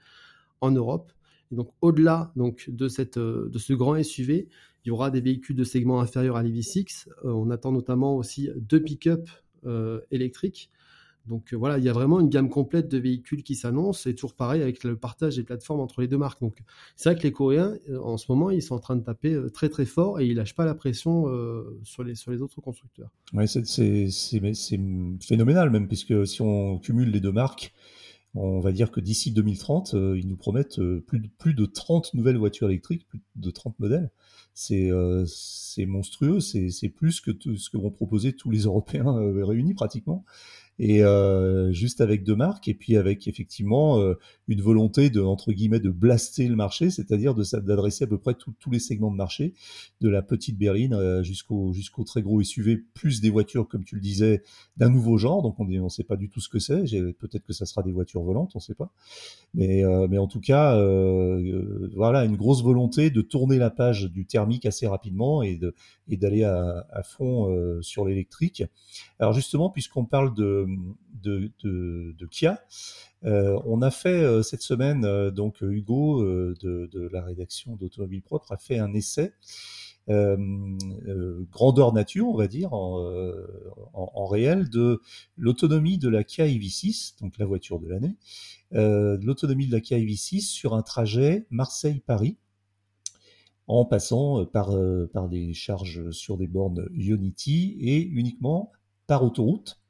[0.61, 1.13] en Europe.
[1.51, 4.49] Donc, au-delà donc, de, cette, euh, de ce grand SUV,
[4.85, 7.09] il y aura des véhicules de segment inférieur à l'EV6.
[7.25, 9.29] Euh, on attend notamment aussi deux pick-up
[9.67, 10.71] euh, électriques.
[11.27, 14.35] Donc voilà, il y a vraiment une gamme complète de véhicules qui s'annonce et toujours
[14.35, 16.39] pareil avec le partage des plateformes entre les deux marques.
[16.43, 16.59] Donc
[16.97, 19.71] c'est vrai que les Coréens, en ce moment, ils sont en train de taper très
[19.71, 21.25] très fort et ils lâchent pas la pression
[21.83, 23.09] sur, les, sur les autres constructeurs.
[23.33, 24.05] Ouais, c'est
[25.23, 27.73] phénoménal même, puisque si on cumule les deux marques,
[28.35, 31.67] on va dire que d'ici 2030, euh, ils nous promettent euh, plus, de, plus de
[31.67, 34.11] 30 nouvelles voitures électriques, plus de 30 modèles.
[34.55, 35.25] C'est euh,
[35.79, 40.25] monstrueux, c'est plus que tout ce que vont proposer tous les Européens réunis pratiquement
[40.79, 45.53] et euh, juste avec deux marques et puis avec effectivement euh, une volonté de entre
[45.53, 49.17] guillemets de blaster le marché, c'est-à-dire de d'adresser à peu près tous les segments de
[49.17, 49.55] marché,
[50.01, 53.95] de la petite berline euh, jusqu'au jusqu'au très gros SUV, plus des voitures comme tu
[53.95, 54.43] le disais
[54.77, 55.43] d'un nouveau genre.
[55.43, 56.83] Donc on ne sait pas du tout ce que c'est.
[57.19, 58.91] Peut-être que ça sera des voitures volantes, on ne sait pas.
[59.55, 60.75] Mais euh, mais en tout cas
[61.95, 65.75] voilà une grosse volonté de tourner la page du thermique assez rapidement et de
[66.09, 68.65] et d'aller à, à fond sur l'électrique.
[69.21, 70.64] Alors justement puisqu'on parle de
[71.25, 72.61] de, Kia.
[73.25, 78.53] Euh, on a fait euh, cette semaine, euh, donc Hugo de, la rédaction d'Automobile Propre
[78.53, 79.33] a fait un essai
[80.07, 85.01] grandeur nature, on va dire, en, réel, de
[85.39, 88.15] l'autonomie de la Kia EV6, donc la voiture de l'année,
[88.71, 92.37] l'autonomie de la Kia EV6 sur un trajet Marseille-Paris
[93.67, 94.77] en passant par,
[95.15, 98.73] par des charges sur des bornes Ionity et uniquement
[99.07, 99.81] par autoroute.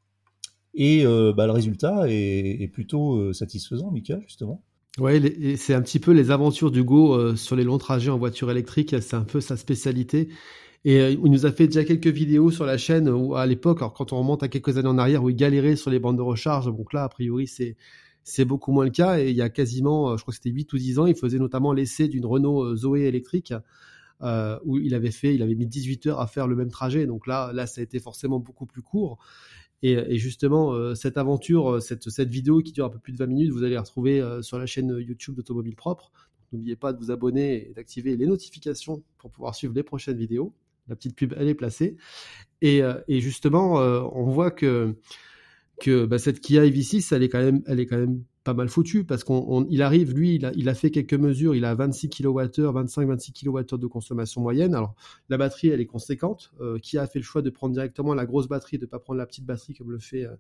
[0.75, 4.63] Et euh, bah, le résultat est, plutôt euh, satisfaisant, Mika, justement.
[4.99, 8.51] Oui, c'est un petit peu les aventures d'Hugo euh, sur les longs trajets en voiture
[8.51, 10.29] électrique, c'est un peu sa spécialité.
[10.85, 13.95] Et il nous a fait déjà quelques vidéos sur la chaîne où à l'époque, alors
[13.95, 16.23] quand on remonte à quelques années en arrière, où il galérait sur les bandes de
[16.23, 16.67] recharge.
[16.67, 17.77] Donc là, a priori, c'est
[18.23, 19.19] c'est beaucoup moins le cas.
[19.19, 21.39] Et il y a quasiment, je crois que c'était 8 ou 10 ans, il faisait
[21.39, 23.55] notamment l'essai d'une Renault Zoé électrique.
[24.65, 27.07] où il avait fait, il avait mis 18 heures à faire le même trajet.
[27.07, 29.19] Donc là, là, ça a été forcément beaucoup plus court.
[29.87, 33.19] Et, justement, euh, cette aventure, euh, cette, cette, vidéo qui dure un peu plus de
[33.19, 36.11] 20 minutes, vous allez la retrouver euh, sur la chaîne YouTube d'Automobile Propre.
[36.53, 40.55] N'oubliez pas de vous abonner et d'activer les notifications pour pouvoir suivre les prochaines vidéos.
[40.89, 41.99] La petite pub, elle est placée.
[42.63, 44.95] Et, et justement, on voit que,
[45.81, 48.69] que bah, cette Kia EV6, elle est quand même, elle est quand même pas mal
[48.69, 53.33] foutu parce qu'il arrive, lui, il a, fait quelques mesures, il a 26 kWh, 25-26
[53.33, 54.75] kWh de consommation moyenne.
[54.75, 54.95] Alors,
[55.31, 56.53] la batterie, elle est conséquente.
[56.61, 58.99] Euh, qui a fait le choix de prendre directement la grosse batterie, de ne pas
[58.99, 60.37] prendre la petite batterie comme le fait euh,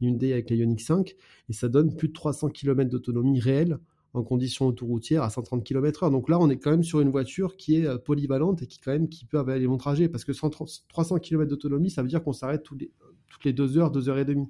[0.00, 1.14] Hyundai avec la Ioniq 5.
[1.50, 3.78] Et ça donne plus de 300 km d'autonomie réelle
[4.14, 6.10] en conditions autoroutières à 130 km/h.
[6.10, 8.78] Donc là, on est quand même sur une voiture qui est euh, polyvalente et qui,
[8.78, 10.08] quand même, qui peut avoir les longs trajets.
[10.08, 14.08] Parce que 300 km d'autonomie, ça veut dire qu'on s'arrête toutes les deux heures, deux
[14.08, 14.48] heures et demie.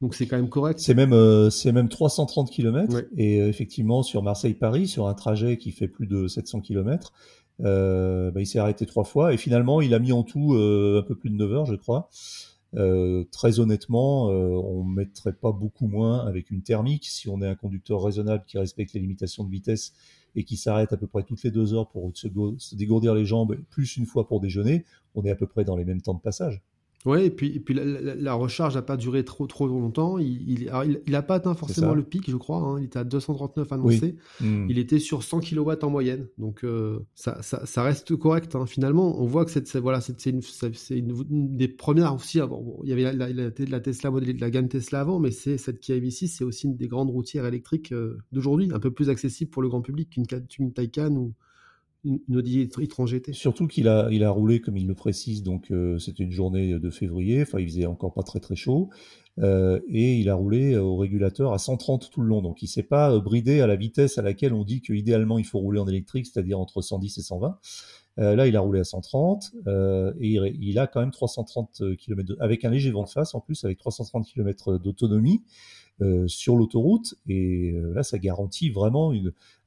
[0.00, 0.78] Donc c'est quand même correct.
[0.78, 3.02] C'est même, euh, c'est même 330 km.
[3.16, 7.12] Et euh, effectivement, sur Marseille-Paris, sur un trajet qui fait plus de 700 km,
[7.64, 9.32] euh, bah, il s'est arrêté trois fois.
[9.32, 12.10] Et finalement, il a mis en tout un peu plus de 9 heures, je crois.
[13.32, 17.06] très honnêtement, on ne mettrait pas beaucoup moins avec une thermique.
[17.06, 19.94] Si on est un conducteur raisonnable qui respecte les limitations de vitesse
[20.34, 22.28] et qui s'arrête à peu près toutes les deux heures pour se,
[22.58, 25.76] se dégourdir les jambes, plus une fois pour déjeuner, on est à peu près dans
[25.76, 26.62] les mêmes temps de passage.
[27.06, 30.18] Oui, et puis, et puis la, recharge n'a pas duré trop trop longtemps.
[30.18, 32.58] Il n'a il, il, pas atteint forcément le pic, je crois.
[32.58, 32.80] Hein.
[32.80, 34.16] Il était à 239 annoncé.
[34.40, 34.66] Hmm.
[34.68, 36.26] Il était sur 100 kW en moyenne.
[36.36, 38.56] Donc euh, ça, ça, ça, reste correct.
[38.56, 38.66] Hein.
[38.66, 40.42] Finalement, on voit que c'est voilà, c'est une,
[40.90, 42.40] une, des premières aussi.
[42.40, 42.80] Avant.
[42.82, 45.78] il y avait la, la, Tesla modèle de la gamme Tesla avant, mais c'est cette
[45.78, 49.50] Kia EV6, c'est aussi une des grandes routières électriques euh, d'aujourd'hui, un peu plus accessible
[49.50, 51.34] pour le grand public qu'une Taycan ou,
[52.04, 52.68] une Audi.
[53.32, 56.78] Surtout qu'il a, il a roulé, comme il le précise, donc euh, c'était une journée
[56.78, 58.90] de février, enfin il faisait encore pas très très chaud,
[59.38, 62.82] euh, et il a roulé au régulateur à 130 tout le long, donc il s'est
[62.82, 65.88] pas euh, bridé à la vitesse à laquelle on dit qu'idéalement il faut rouler en
[65.88, 67.58] électrique, c'est-à-dire entre 110 et 120.
[68.18, 69.52] là, il a roulé à 130
[70.20, 73.64] et il, a quand même 330 km avec un léger vent de face en plus,
[73.64, 75.42] avec 330 km d'autonomie.
[76.26, 77.14] Sur l'autoroute.
[77.28, 79.12] Et là, ça garantit vraiment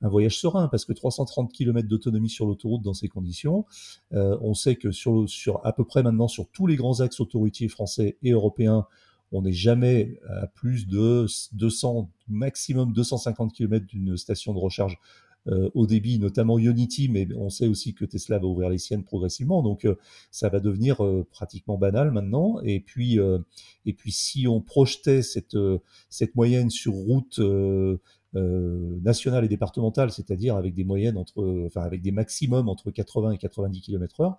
[0.02, 3.66] un voyage serein parce que 330 km d'autonomie sur l'autoroute dans ces conditions,
[4.12, 7.68] on sait que sur, sur à peu près maintenant sur tous les grands axes autoroutiers
[7.68, 8.86] français et européens,
[9.32, 15.29] on n'est jamais à plus de 200, maximum 250 km d'une station de recharge euh,
[15.74, 19.64] au débit, notamment Unity, mais on sait aussi que Tesla va ouvrir les siennes progressivement,
[19.64, 19.96] donc euh,
[20.32, 22.60] ça va devenir euh, pratiquement banal maintenant.
[22.62, 23.18] Et puis,
[23.86, 25.58] et puis si on projetait cette,
[26.10, 27.40] cette moyenne sur route
[28.36, 29.00] euh,
[29.44, 33.82] et départementale, c'est-à-dire avec des moyennes entre, enfin avec des maximums entre 80 et 90
[33.82, 34.36] km/h,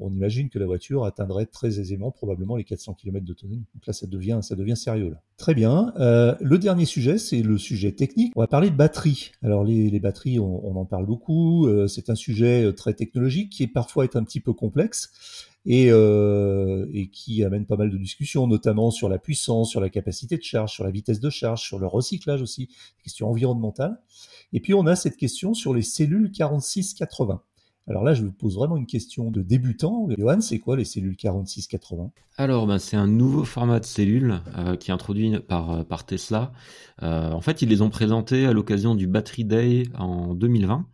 [0.00, 3.64] on imagine que la voiture atteindrait très aisément probablement les 400 km d'autonomie.
[3.74, 5.10] Donc là, ça devient, ça devient sérieux.
[5.10, 5.22] Là.
[5.36, 5.92] Très bien.
[5.98, 8.32] Euh, le dernier sujet, c'est le sujet technique.
[8.34, 9.32] On va parler de batterie.
[9.42, 11.66] Alors les, batteries, on, en parle beaucoup.
[11.66, 15.12] Euh, c'est un sujet euh, très technologique qui parfois est un petit peu complexe
[15.66, 19.90] et, euh, et qui amène pas mal de discussions, notamment sur la puissance, sur la
[19.90, 22.68] capacité de charge, sur la vitesse de charge, sur le recyclage aussi,
[23.02, 24.00] question environnementale.
[24.52, 27.42] Et puis on a cette question sur les cellules 4680.
[27.88, 30.08] Alors là, je vous pose vraiment une question de débutant.
[30.16, 34.76] Johan, c'est quoi les cellules 4680 Alors, ben, c'est un nouveau format de cellules euh,
[34.76, 36.52] qui est introduit par, euh, Tesla.
[37.02, 40.86] En fait, ils les ont présentés à l'occasion du Battery Day en 2020.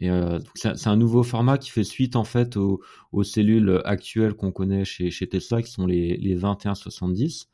[0.00, 2.80] Et euh, c'est un nouveau format qui fait suite en fait aux,
[3.12, 7.48] aux cellules actuelles qu'on connaît chez, chez, Tesla, qui sont les, les 2170.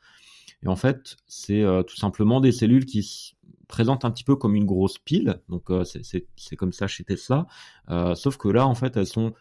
[0.62, 3.32] Et en fait, c'est euh, tout simplement des cellules qui se
[3.70, 5.40] présentent un petit peu comme une grosse pile.
[5.48, 7.46] Donc euh, c'est comme ça chez Tesla.
[7.88, 9.32] Euh, sauf que là, en fait, elles sont,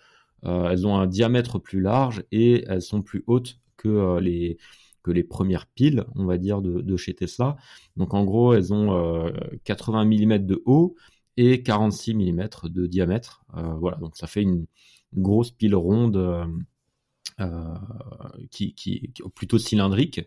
[0.46, 4.58] euh, elles ont un diamètre plus large et elles sont plus hautes que les
[5.02, 7.56] que les premières piles, on va dire, de, de chez Tesla.
[7.96, 9.32] Donc en gros, elles ont
[9.64, 10.96] 80 mm de haut
[11.40, 13.46] et 46 mm de diamètre.
[13.56, 14.66] Euh, voilà, donc ça fait une,
[15.16, 16.46] grosse pile ronde euh,
[17.40, 17.74] euh,
[18.52, 20.22] qui, qui, plutôt cylindrique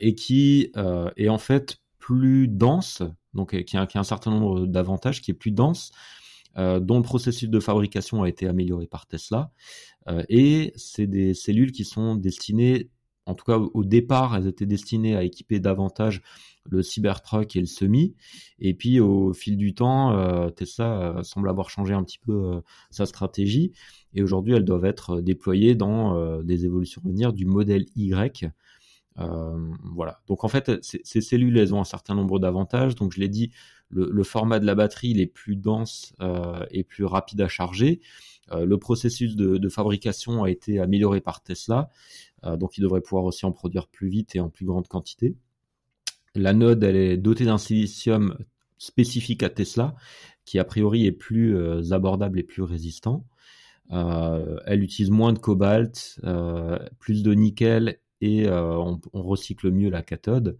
[0.00, 3.02] et qui est en fait plus dense,
[3.34, 5.92] donc qui a, qui a un certain nombre d'avantages, qui est plus dense.
[6.56, 9.52] dont le processus de fabrication a été amélioré par Tesla.
[10.28, 12.90] et c'est des cellules qui sont destinées,
[13.26, 16.22] en tout cas au départ, elles étaient destinées à équiper davantage
[16.70, 18.14] le Cybertruck et le Semi.
[18.58, 22.32] Et puis au fil du temps, euh, Tesla euh, semble avoir changé un petit peu
[22.32, 22.60] euh,
[22.90, 23.72] sa stratégie.
[24.14, 28.48] Et aujourd'hui, elles doivent être déployées dans des évolutions à venir du modèle Y.
[29.16, 30.20] voilà.
[30.28, 32.94] Donc en fait, ces cellules, elles ont un certain nombre d'avantages.
[32.94, 33.50] Donc je l'ai dit,
[33.90, 36.14] le, format de la batterie, est plus dense
[36.70, 38.00] et plus rapide à charger.
[38.52, 41.90] le processus de, fabrication a été amélioré par Tesla,
[42.44, 45.36] donc il devrait pouvoir aussi en produire plus vite et en plus grande quantité.
[46.34, 48.36] La node, est dotée d'un silicium
[48.78, 49.94] spécifique à Tesla,
[50.44, 53.24] qui a priori est plus euh, abordable et plus résistant.
[53.92, 60.02] Euh, elle utilise moins de cobalt, euh, plus de nickel et on, recycle mieux la
[60.02, 60.56] cathode.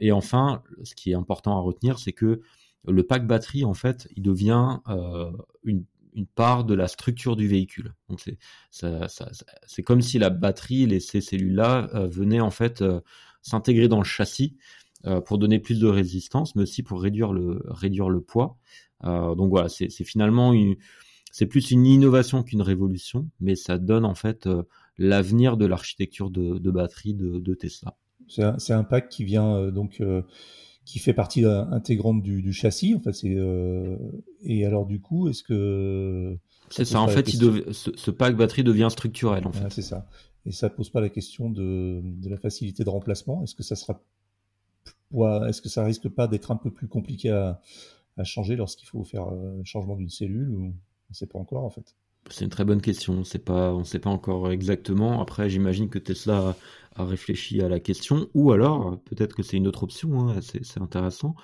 [0.00, 2.42] Et enfin, ce qui est important à retenir, c'est que
[2.86, 4.78] le pack batterie, en fait, il devient
[5.64, 5.84] une,
[6.34, 7.94] part de la structure du véhicule.
[8.10, 8.20] Donc
[8.70, 12.84] c'est comme si la batterie, ces cellules-là, venaient en fait
[13.42, 14.56] s'intégrer dans le châssis
[15.06, 18.56] euh, pour donner plus de résistance, mais aussi pour réduire le, réduire le poids.
[19.04, 20.54] Euh, donc voilà, c'est finalement
[21.32, 24.62] c'est plus une innovation qu'une révolution, mais ça donne en fait euh,
[24.98, 27.96] l'avenir de l'architecture de, de, batterie de, de Tesla.
[28.28, 30.02] C'est un, un, pack qui vient donc
[30.84, 32.94] qui fait partie intégrante du, du châssis.
[32.94, 33.36] En fait, c'est
[34.42, 36.38] et alors du coup, est-ce que
[36.70, 37.00] c'est ça.
[37.00, 39.46] En fait, il ce, ce, pack batterie devient structurel.
[39.46, 39.68] En fait.
[39.70, 40.06] c'est ça.
[40.46, 43.42] Et ça pose pas la question de, de la facilité de remplacement.
[43.44, 44.00] Est-ce que ça sera
[45.48, 47.60] est-ce que ça risque pas d'être un peu plus compliqué à,
[48.24, 50.66] changer lorsqu'il faut faire euh, un changement d'une cellule ou on
[51.10, 51.96] ne sait pas encore en fait
[52.30, 53.14] c'est une très bonne question.
[53.14, 55.20] On ne sait pas encore exactement.
[55.20, 56.56] Après, j'imagine que Tesla
[56.96, 60.28] a, réfléchi à la question, ou alors peut-être que c'est une autre option.
[60.28, 61.34] Hein, c'est intéressant.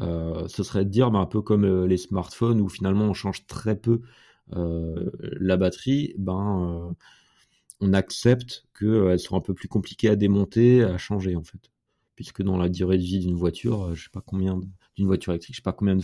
[0.00, 3.14] Euh, ce serait de dire, bah, un peu comme euh, les smartphones où finalement on
[3.14, 4.02] change très peu
[4.50, 6.14] la batterie.
[6.18, 6.94] Ben,
[7.80, 11.70] on accepte qu'elles sont un peu plus compliquées à démonter, à changer en fait
[12.18, 14.58] puisque dans la durée de vie d'une voiture, euh, je sais pas combien
[14.96, 16.02] d'une voiture électrique, je sais pas combien de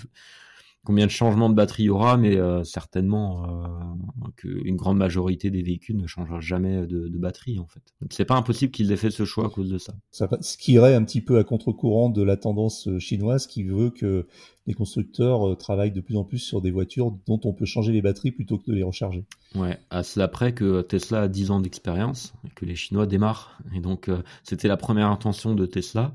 [0.84, 5.50] combien de changements de batterie il y aura, mais euh, certainement euh, qu'une grande majorité
[5.50, 7.80] des véhicules ne changera jamais de, de batterie en fait.
[8.10, 9.94] C'est pas impossible qu'ils aient fait ce choix à cause de ça.
[10.10, 10.28] ça.
[10.40, 14.26] Ce qui irait un petit peu à contre-courant de la tendance chinoise qui veut que
[14.66, 17.92] les constructeurs euh, travaillent de plus en plus sur des voitures dont on peut changer
[17.92, 19.24] les batteries plutôt que de les recharger.
[19.54, 23.58] Ouais, à cela près que Tesla a 10 ans d'expérience et que les Chinois démarrent.
[23.74, 24.10] Et donc
[24.42, 26.12] c'était la première intention de Tesla.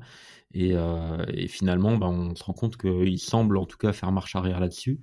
[0.52, 4.12] Et, euh, et finalement, ben, on se rend compte qu'il semble en tout cas faire
[4.12, 5.00] marche arrière là-dessus.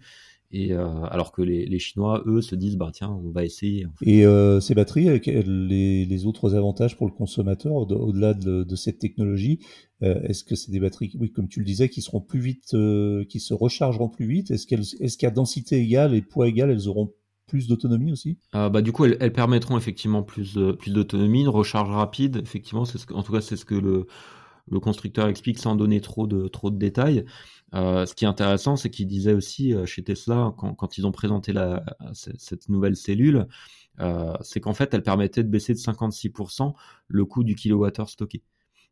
[0.49, 3.86] Et alors que les, Chinois, eux, se disent bah tiens, on va essayer.
[4.01, 4.23] Et
[4.62, 9.60] ces batteries, avec les, autres avantages pour le consommateur au-delà de, cette technologie,
[9.99, 12.73] est-ce que c'est des batteries, oui, comme tu le disais, qui seront plus vite,
[13.27, 14.49] qui se rechargeront plus vite?
[14.49, 17.12] Est-ce qu'elles, est-ce qu'à densité égale et poids égal, elles auront
[17.47, 18.38] plus d'autonomie aussi?
[18.53, 23.05] Bah du coup elles, permettront effectivement plus plus d'autonomie une recharge rapide effectivement c'est ce
[23.13, 24.07] en tout cas c'est ce que le
[24.69, 27.25] le constructeur explique sans donner trop de trop de détails
[27.73, 31.12] euh, ce qui est intéressant, c'est qu'il disait aussi euh, chez Tesla, quand, ils ont
[31.12, 31.53] présenté
[32.13, 33.47] cette nouvelle cellule,
[33.99, 36.73] euh, c'est qu'en fait, elle permettait de baisser de 56%
[37.08, 38.43] le coût du kilowattheure stocké.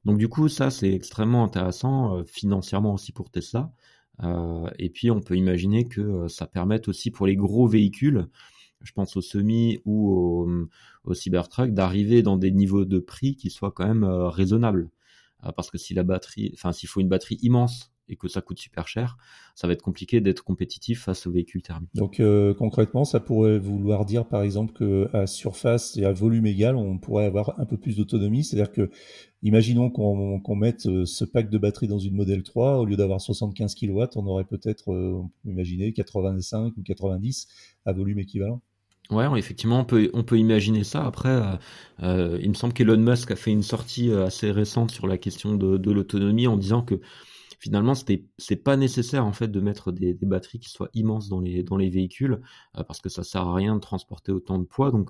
[0.03, 3.71] Donc du coup, ça, c'est extrêmement intéressant financièrement aussi pour Tesla.
[4.77, 8.27] et puis, on peut imaginer que ça permette aussi pour les gros véhicules,
[8.81, 10.69] je pense au semi ou au,
[11.05, 14.89] au Cybertruck, d'arriver dans des niveaux de prix qui soient quand même raisonnables.
[15.53, 18.59] Parce que si la batterie, enfin, s'il faut une batterie immense et que ça coûte
[18.59, 19.17] super cher,
[19.55, 21.89] ça va être compliqué d'être compétitif face aux véhicules thermiques.
[21.95, 26.75] Donc euh, concrètement, ça pourrait vouloir dire par exemple qu'à surface et à volume égal,
[26.75, 28.43] on pourrait avoir un peu plus d'autonomie.
[28.43, 28.91] C'est-à-dire que,
[29.41, 33.21] imaginons qu'on mette euh, ce pack de batterie dans une modèle 3, au lieu d'avoir
[33.21, 37.47] 75 kW, on aurait peut-être, euh, on peut imaginer, 85 ou 90
[37.85, 38.61] à volume équivalent.
[39.11, 41.05] Ouais, effectivement, on peut, on peut imaginer ça.
[41.05, 41.39] Après,
[42.01, 45.77] il me semble qu'Elon Musk a fait une sortie assez récente sur la question de,
[45.77, 46.99] de l'autonomie en disant que
[47.65, 51.63] finalement c'est pas nécessaire en fait de mettre des, batteries qui soient immenses dans les
[51.63, 52.41] dans les véhicules
[52.77, 55.09] euh, parce que ça sert à rien de transporter autant de poids donc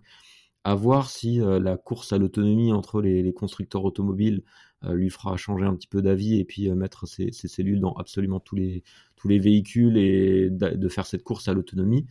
[0.63, 4.41] à voir si euh, la course à l'autonomie entre les, constructeurs automobiles
[4.85, 8.39] euh, lui fera changer un petit peu d'avis et puis mettre ses, cellules dans absolument
[8.39, 8.83] tous les
[9.17, 12.05] tous les véhicules et de faire cette course à l'autonomie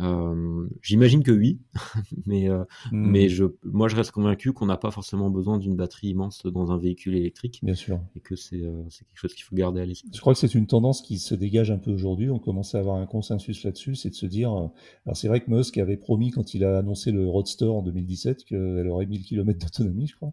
[0.00, 1.58] euh, j'imagine que oui,
[2.26, 3.10] mais euh, hmm.
[3.10, 6.70] mais je, moi je reste convaincu qu'on n'a pas forcément besoin d'une batterie immense dans
[6.70, 7.60] un véhicule électrique.
[7.62, 8.00] Bien sûr.
[8.14, 10.10] Et que c'est euh, c'est quelque chose qu'il faut garder à l'esprit.
[10.14, 12.30] Je crois que c'est une tendance qui se dégage un peu aujourd'hui.
[12.30, 14.50] On commence à avoir un consensus là-dessus, c'est de se dire.
[14.50, 14.72] alors
[15.14, 18.88] c'est vrai que Musk avait promis quand il a annoncé le Roadster en 2017 qu'elle
[18.88, 20.32] aurait 1000 km d'autonomie, je crois.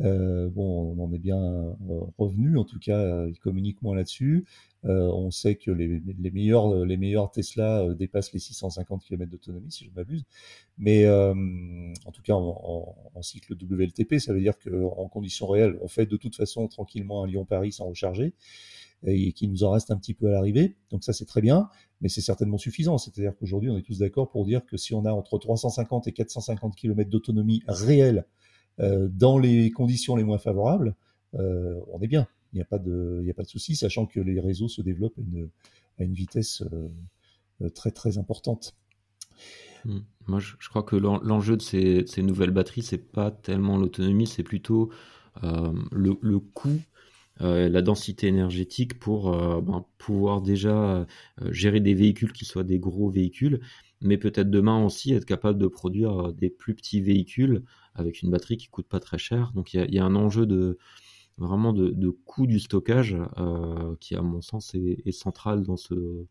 [0.00, 1.74] Euh, bon, on en est bien euh,
[2.18, 4.46] revenu, en tout cas, euh, il communique moins là-dessus.
[4.84, 9.84] on sait que les, les, meilleurs, les meilleurs Tesla dépassent les 650 km d'autonomie, si
[9.84, 10.24] je m'abuse.
[10.78, 15.88] Mais en tout cas, en, en, cycle WLTP, ça veut dire qu'en conditions réelles, on
[15.88, 18.34] fait de toute façon tranquillement un Lyon-Paris sans recharger
[19.06, 20.76] et qu'il nous en reste un petit peu à l'arrivée.
[20.90, 21.68] Donc ça, c'est très bien,
[22.00, 22.98] mais c'est certainement suffisant.
[22.98, 26.12] C'est-à-dire qu'aujourd'hui, on est tous d'accord pour dire que si on a entre 350 et
[26.12, 28.22] 450 km d'autonomie réelle euh,
[28.78, 30.94] dans les conditions les moins favorables,
[31.34, 32.26] euh, on est bien.
[32.52, 35.18] Il n'y a pas de, souci, sachant que les réseaux se développent
[35.98, 36.62] à une, vitesse
[37.60, 38.74] euh, très très importante.
[39.84, 40.00] Hmm.
[40.26, 44.90] Moi, je, crois que l'enjeu de ces, nouvelles batteries, c'est pas tellement l'autonomie, c'est plutôt
[45.42, 46.80] le, le, coût,
[47.40, 49.30] la densité énergétique pour
[49.62, 51.06] ben, pouvoir déjà
[51.50, 53.60] gérer des véhicules qui soient des gros véhicules,
[54.02, 57.62] mais peut-être demain aussi être capable de produire des plus petits véhicules
[57.94, 59.52] avec une batterie qui coûte pas très cher.
[59.54, 60.78] Donc il y a, un enjeu de
[61.36, 66.26] vraiment de, coût du stockage euh, qui, à mon sens, est, central dans ce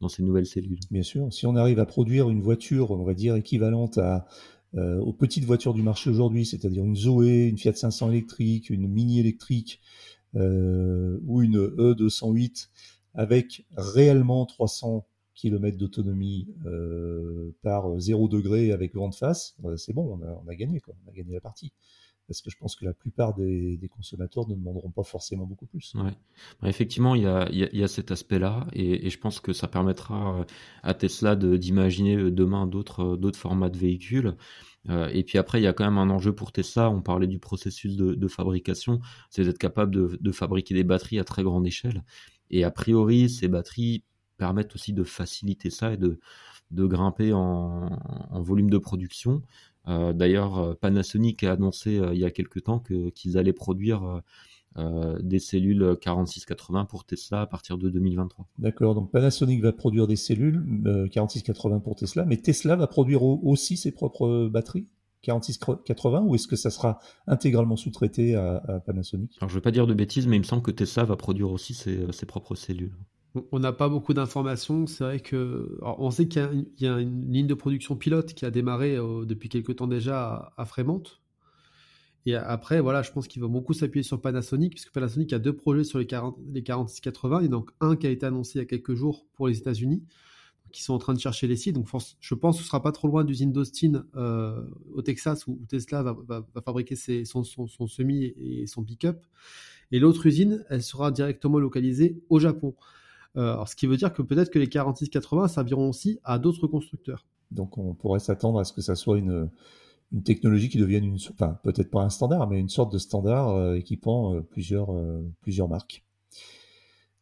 [0.00, 0.80] dans ces nouvelles cellules.
[0.90, 4.00] Bien sûr, si on arrive à produire une voiture, on va dire équivalente
[4.74, 8.88] euh, aux petites voitures du marché aujourd'hui, c'est-à-dire une Zoé, une Fiat 500 électrique, une
[8.88, 9.80] Mini électrique
[10.34, 12.68] euh, ou une E208
[13.14, 19.92] avec réellement 300 km d'autonomie euh, par 0 degré avec vent de face, euh, c'est
[19.92, 20.94] bon, on a, gagné, quoi.
[21.04, 21.72] on a gagné la partie.
[22.28, 25.94] Parce que je pense que la plupart des, consommateurs ne demanderont pas forcément beaucoup plus.
[25.96, 30.44] Bah, effectivement, il y a, cet aspect-là, et, je pense que ça permettra euh,
[30.82, 34.36] à Tesla d'imaginer demain d'autres formats de véhicules.
[34.88, 36.90] et puis après, il y a quand même un enjeu pour Tesla.
[36.90, 41.18] On parlait du processus de, de fabrication, c'est d'être capable de, de, fabriquer des batteries
[41.18, 42.04] à très grande échelle.
[42.50, 44.04] Et a priori, ces batteries
[44.42, 46.18] permettent aussi de faciliter ça et de,
[46.72, 47.88] de grimper en,
[48.40, 49.40] volume de production.
[49.86, 52.82] Euh, d'ailleurs, euh, Panasonic a annoncé euh, il y a quelques temps
[53.14, 54.20] qu'ils allaient produire
[55.20, 58.48] des cellules 4680 pour Tesla à partir de 2023.
[58.58, 60.64] D'accord, donc Panasonic va produire des cellules
[61.12, 64.88] 4680 pour Tesla, mais Tesla va produire aussi ses propres batteries
[65.20, 69.36] 4680 ou est-ce que ça sera intégralement sous-traité à, Panasonic?
[69.40, 71.16] Alors je ne veux pas dire de bêtises, mais il me semble que Tesla va
[71.16, 72.96] produire aussi ses propres cellules
[73.50, 74.84] on n'a pas beaucoup d'informations.
[74.84, 79.48] On sait qu'il y, a une ligne de production pilote qui a démarré euh, depuis
[79.48, 81.02] quelques temps déjà à, Fremont.
[82.24, 85.54] Et après, voilà, je pense qu'il va beaucoup s'appuyer sur Panasonic, puisque Panasonic a deux
[85.56, 87.40] projets sur les, 40, les 4680.
[87.40, 89.48] Il y a donc un qui a été annoncé il y a quelques jours pour
[89.48, 90.04] les États-Unis,
[90.70, 91.74] qui sont en train de chercher les sites.
[91.74, 91.88] Donc,
[92.20, 94.62] je pense que ce sera pas trop loin d'usine d'Austin euh,
[94.94, 99.24] au Texas, où, Tesla va, fabriquer son, son, semi et son pick-up.
[99.90, 102.76] Et l'autre usine, elle sera directement localisée au Japon.
[103.34, 107.26] Alors, ce qui veut dire que peut-être que les 4680 serviront aussi à d'autres constructeurs.
[107.50, 109.48] Donc on pourrait s'attendre à ce que ça soit une,
[110.12, 113.74] une technologie qui devienne une, enfin peut-être pas un standard, mais une sorte de standard
[113.74, 114.88] équipant plusieurs,
[115.40, 116.04] plusieurs marques.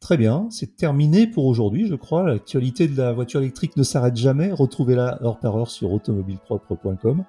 [0.00, 2.22] Très bien, c'est terminé pour aujourd'hui, je crois.
[2.22, 4.50] L'actualité de la voiture électrique ne s'arrête jamais.
[4.50, 7.24] Retrouvez-la heure par heure sur automobilepropre.com.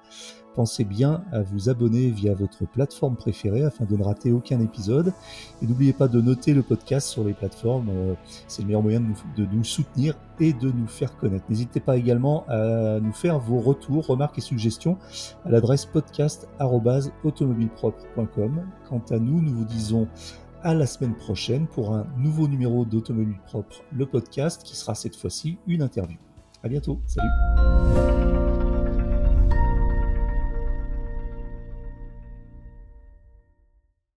[0.54, 5.12] Pensez bien à vous abonner via votre plateforme préférée afin de ne rater aucun épisode.
[5.62, 7.88] Et n'oubliez pas de noter le podcast sur les plateformes.
[7.90, 8.14] Euh,
[8.48, 11.46] c'est le meilleur moyen de nous, soutenir et de nous faire connaître.
[11.48, 14.98] N'hésitez pas également à nous faire vos retours, remarques et suggestions
[15.44, 18.62] à l'adresse podcast.automobilepropre.com.
[18.88, 20.06] Quant à nous, nous vous disons
[20.62, 25.16] à la semaine prochaine pour un nouveau numéro d'Automobile Propre, le podcast qui sera cette
[25.16, 26.18] fois-ci une interview.
[26.62, 27.00] À bientôt.
[27.06, 28.68] Salut.